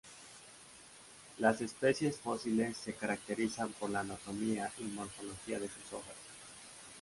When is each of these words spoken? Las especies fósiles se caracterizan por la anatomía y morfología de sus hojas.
Las 1.37 1.61
especies 1.61 2.17
fósiles 2.17 2.75
se 2.75 2.95
caracterizan 2.95 3.69
por 3.73 3.91
la 3.91 3.99
anatomía 3.99 4.71
y 4.79 4.83
morfología 4.85 5.59
de 5.59 5.69
sus 5.69 5.93
hojas. 5.93 6.15